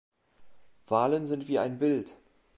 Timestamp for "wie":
1.47-1.59